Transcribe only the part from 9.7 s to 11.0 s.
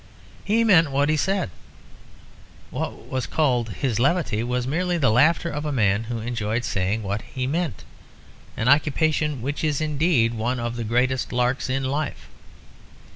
indeed one of the